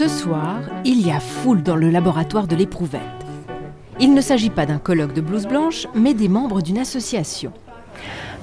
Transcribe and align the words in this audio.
Ce 0.00 0.08
soir, 0.08 0.60
il 0.86 1.06
y 1.06 1.10
a 1.10 1.20
foule 1.20 1.62
dans 1.62 1.76
le 1.76 1.90
laboratoire 1.90 2.46
de 2.46 2.56
l'éprouvette. 2.56 3.02
Il 3.98 4.14
ne 4.14 4.22
s'agit 4.22 4.48
pas 4.48 4.64
d'un 4.64 4.78
colloque 4.78 5.12
de 5.12 5.20
blouse 5.20 5.44
blanche, 5.46 5.86
mais 5.94 6.14
des 6.14 6.28
membres 6.28 6.62
d'une 6.62 6.78
association. 6.78 7.52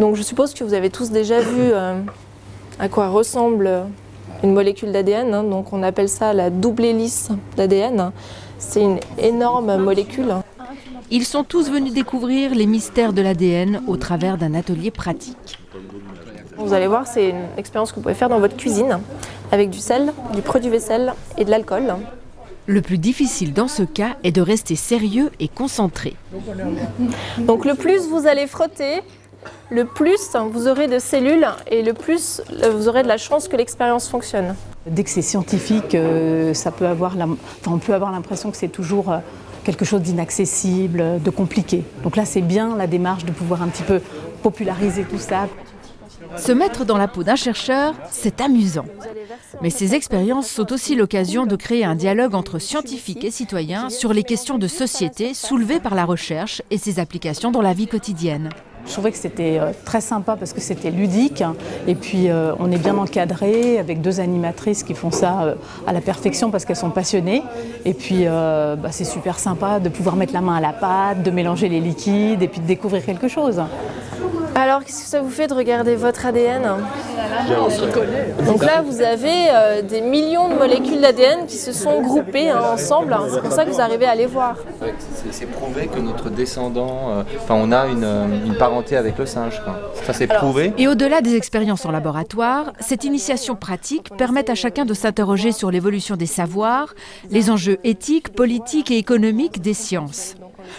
Donc 0.00 0.16
je 0.16 0.22
suppose 0.22 0.54
que 0.54 0.64
vous 0.64 0.72
avez 0.72 0.88
tous 0.88 1.10
déjà 1.10 1.40
vu 1.40 1.60
euh, 1.60 2.00
à 2.78 2.88
quoi 2.88 3.08
ressemble 3.08 3.82
une 4.42 4.54
molécule 4.54 4.92
d'ADN. 4.92 5.34
hein. 5.34 5.44
Donc 5.44 5.74
on 5.74 5.82
appelle 5.82 6.08
ça 6.08 6.32
la 6.32 6.48
double 6.48 6.86
hélice 6.86 7.28
d'ADN. 7.54 8.12
C'est 8.56 8.80
une 8.80 9.00
énorme 9.18 9.76
molécule. 9.76 10.32
Ils 11.10 11.26
sont 11.26 11.44
tous 11.44 11.70
venus 11.70 11.92
découvrir 11.92 12.54
les 12.54 12.64
mystères 12.64 13.12
de 13.12 13.20
l'ADN 13.20 13.82
au 13.88 13.98
travers 13.98 14.38
d'un 14.38 14.54
atelier 14.54 14.90
pratique. 14.90 15.58
Vous 16.56 16.72
allez 16.72 16.86
voir, 16.86 17.06
c'est 17.06 17.28
une 17.28 17.44
expérience 17.58 17.90
que 17.90 17.96
vous 17.96 18.02
pouvez 18.02 18.14
faire 18.14 18.30
dans 18.30 18.40
votre 18.40 18.56
cuisine 18.56 19.00
avec 19.52 19.70
du 19.70 19.78
sel, 19.78 20.12
du 20.34 20.42
produit 20.42 20.70
vaisselle 20.70 21.12
et 21.38 21.44
de 21.44 21.50
l'alcool. 21.50 21.94
Le 22.66 22.80
plus 22.80 22.98
difficile 22.98 23.52
dans 23.52 23.68
ce 23.68 23.82
cas 23.82 24.16
est 24.24 24.32
de 24.32 24.40
rester 24.40 24.74
sérieux 24.76 25.30
et 25.40 25.48
concentré. 25.48 26.16
Donc 27.38 27.64
le 27.64 27.74
plus 27.74 28.08
vous 28.08 28.26
allez 28.26 28.46
frotter, 28.46 29.02
le 29.70 29.84
plus 29.84 30.20
vous 30.52 30.68
aurez 30.68 30.86
de 30.88 30.98
cellules 30.98 31.46
et 31.70 31.82
le 31.82 31.92
plus 31.92 32.40
euh, 32.62 32.70
vous 32.70 32.88
aurez 32.88 33.02
de 33.02 33.08
la 33.08 33.16
chance 33.18 33.48
que 33.48 33.56
l'expérience 33.56 34.08
fonctionne. 34.08 34.54
Dès 34.86 35.02
que 35.04 35.10
c'est 35.10 35.22
scientifique, 35.22 35.94
euh, 35.94 36.54
ça 36.54 36.70
peut 36.70 36.86
avoir 36.86 37.16
la- 37.16 37.26
enfin, 37.26 37.72
on 37.72 37.78
peut 37.78 37.94
avoir 37.94 38.12
l'impression 38.12 38.50
que 38.52 38.56
c'est 38.56 38.68
toujours 38.68 39.10
euh, 39.10 39.18
quelque 39.64 39.84
chose 39.84 40.00
d'inaccessible, 40.02 41.20
de 41.22 41.30
compliqué. 41.30 41.82
Donc 42.04 42.16
là, 42.16 42.24
c'est 42.24 42.40
bien 42.40 42.76
la 42.76 42.86
démarche 42.86 43.24
de 43.24 43.32
pouvoir 43.32 43.62
un 43.62 43.68
petit 43.68 43.82
peu 43.84 44.00
populariser 44.42 45.02
tout 45.04 45.18
ça. 45.18 45.48
Se 46.36 46.52
mettre 46.52 46.84
dans 46.84 46.96
la 46.96 47.08
peau 47.08 47.22
d'un 47.24 47.36
chercheur, 47.36 47.94
c'est 48.10 48.40
amusant. 48.40 48.86
Mais 49.60 49.70
ces 49.70 49.94
expériences 49.94 50.48
sont 50.48 50.72
aussi 50.72 50.94
l'occasion 50.94 51.46
de 51.46 51.56
créer 51.56 51.84
un 51.84 51.94
dialogue 51.94 52.34
entre 52.34 52.58
scientifiques 52.58 53.24
et 53.24 53.30
citoyens 53.30 53.90
sur 53.90 54.12
les 54.12 54.22
questions 54.22 54.58
de 54.58 54.68
société 54.68 55.34
soulevées 55.34 55.80
par 55.80 55.94
la 55.94 56.04
recherche 56.04 56.62
et 56.70 56.78
ses 56.78 56.98
applications 56.98 57.50
dans 57.50 57.62
la 57.62 57.72
vie 57.72 57.86
quotidienne. 57.86 58.50
Je 58.84 58.92
trouvais 58.92 59.12
que 59.12 59.16
c'était 59.16 59.58
euh, 59.60 59.70
très 59.84 60.00
sympa 60.00 60.36
parce 60.36 60.52
que 60.52 60.60
c'était 60.60 60.90
ludique 60.90 61.42
et 61.86 61.94
puis 61.94 62.28
euh, 62.28 62.52
on 62.58 62.70
est 62.72 62.78
bien 62.78 62.96
encadré 62.98 63.78
avec 63.78 64.00
deux 64.00 64.18
animatrices 64.18 64.82
qui 64.82 64.94
font 64.94 65.12
ça 65.12 65.42
euh, 65.42 65.54
à 65.86 65.92
la 65.92 66.00
perfection 66.00 66.50
parce 66.50 66.64
qu'elles 66.64 66.76
sont 66.76 66.90
passionnées 66.90 67.42
et 67.84 67.94
puis 67.94 68.26
euh, 68.26 68.74
bah, 68.74 68.88
c'est 68.90 69.04
super 69.04 69.38
sympa 69.38 69.78
de 69.78 69.88
pouvoir 69.88 70.16
mettre 70.16 70.32
la 70.32 70.40
main 70.40 70.56
à 70.56 70.60
la 70.60 70.72
pâte, 70.72 71.22
de 71.22 71.30
mélanger 71.30 71.68
les 71.68 71.80
liquides 71.80 72.42
et 72.42 72.48
puis 72.48 72.60
de 72.60 72.66
découvrir 72.66 73.04
quelque 73.04 73.28
chose. 73.28 73.62
Alors 74.54 74.84
qu'est-ce 74.84 75.02
que 75.02 75.08
ça 75.08 75.22
vous 75.22 75.30
fait 75.30 75.46
de 75.46 75.54
regarder 75.54 75.94
votre 75.96 76.26
ADN 76.26 76.62
Donc 78.46 78.62
là 78.64 78.82
vous 78.82 79.00
avez 79.00 79.48
euh, 79.50 79.82
des 79.82 80.00
millions 80.02 80.48
de 80.48 80.54
molécules 80.54 81.00
d'ADN 81.00 81.46
qui 81.46 81.56
se 81.56 81.72
sont 81.72 82.02
groupées 82.02 82.50
hein, 82.50 82.60
ensemble. 82.74 83.16
C'est 83.32 83.40
pour 83.40 83.52
ça 83.52 83.64
que 83.64 83.70
vous 83.70 83.80
arrivez 83.80 84.06
à 84.06 84.14
les 84.14 84.26
voir. 84.26 84.56
Ouais, 84.80 84.94
c'est- 85.30 85.46
prouvé 85.46 85.86
que 85.88 85.98
notre 85.98 86.30
descendant, 86.30 87.10
euh, 87.10 87.22
enfin 87.42 87.54
on 87.56 87.72
a 87.72 87.86
une, 87.86 88.04
euh, 88.04 88.26
une 88.46 88.54
parenté 88.56 88.96
avec 88.96 89.18
le 89.18 89.26
singe. 89.26 89.60
quoi. 89.64 89.74
Ça 90.04 90.12
c'est 90.12 90.26
prouvé. 90.26 90.72
Et 90.78 90.86
au-delà 90.88 91.20
des 91.20 91.34
expériences 91.36 91.84
en 91.86 91.90
laboratoire, 91.90 92.72
cette 92.80 93.04
initiation 93.04 93.54
pratique 93.56 94.10
permet 94.16 94.50
à 94.50 94.54
chacun 94.54 94.84
de 94.84 94.94
s'interroger 94.94 95.52
sur 95.52 95.70
l'évolution 95.70 96.16
des 96.16 96.26
savoirs, 96.26 96.94
les 97.30 97.50
enjeux 97.50 97.78
éthiques, 97.84 98.32
politiques 98.34 98.90
et 98.90 98.98
économiques 98.98 99.60
des 99.60 99.74
sciences. 99.74 100.34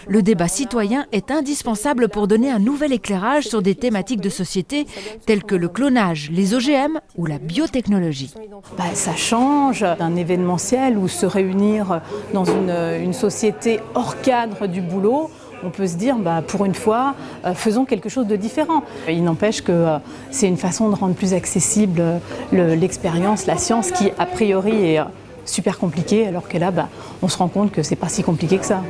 Le 0.07 0.21
débat 0.21 0.47
citoyen 0.47 1.05
est 1.11 1.31
indispensable 1.31 2.09
pour 2.09 2.27
donner 2.27 2.51
un 2.51 2.59
nouvel 2.59 2.93
éclairage 2.93 3.45
sur 3.47 3.61
des 3.61 3.75
thématiques 3.75 4.21
de 4.21 4.29
société 4.29 4.85
telles 5.25 5.43
que 5.43 5.55
le 5.55 5.67
clonage, 5.67 6.29
les 6.31 6.53
OGM 6.53 6.99
ou 7.17 7.25
la 7.25 7.37
biotechnologie. 7.39 8.33
Bah, 8.77 8.83
ça 8.93 9.15
change 9.15 9.81
d'un 9.81 10.15
événementiel 10.15 10.97
ou 10.97 11.07
se 11.07 11.25
réunir 11.25 12.01
dans 12.33 12.45
une, 12.45 13.13
société 13.13 13.79
hors 13.95 14.21
cadre 14.21 14.67
du 14.67 14.81
boulot. 14.81 15.29
On 15.65 15.69
peut 15.69 15.87
se 15.87 15.95
dire, 15.95 16.17
bah, 16.17 16.41
pour 16.45 16.65
une 16.65 16.73
fois, 16.75 17.15
euh, 17.45 17.53
faisons 17.53 17.85
quelque 17.85 18.09
chose 18.09 18.27
de 18.27 18.35
différent. 18.35 18.83
Il 19.07 19.23
n'empêche 19.23 19.61
que 19.61 19.71
euh, 19.71 19.97
c'est 20.29 20.47
une 20.47 20.57
façon 20.57 20.89
de 20.89 20.95
rendre 20.95 21.13
plus 21.15 21.33
accessible 21.33 22.01
euh, 22.01 22.17
le- 22.51 22.75
l'expérience, 22.75 23.45
la 23.45 23.55
science, 23.57 23.91
qui 23.91 24.09
a 24.17 24.25
priori 24.25 24.73
est 24.95 24.99
super 25.45 25.77
compliquée, 25.77 26.27
alors 26.27 26.49
que 26.49 26.57
là, 26.57 26.71
bah, 26.71 26.89
on 27.21 27.29
se 27.29 27.37
rend 27.37 27.47
compte 27.47 27.71
que 27.71 27.81
c'est 27.81 27.95
pas 27.95 28.09
si 28.09 28.23
compliqué 28.23 28.57
que 28.57 28.65
ça. 28.65 28.83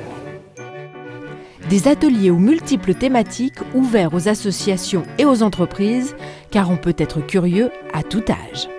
Des 1.74 1.88
ateliers 1.88 2.30
aux 2.30 2.38
multiples 2.38 2.94
thématiques 2.94 3.58
ouverts 3.74 4.14
aux 4.14 4.28
associations 4.28 5.02
et 5.18 5.26
aux 5.26 5.42
entreprises, 5.42 6.16
car 6.52 6.70
on 6.70 6.78
peut 6.78 6.94
être 7.00 7.26
curieux 7.26 7.72
à 7.92 8.04
tout 8.04 8.22
âge. 8.30 8.70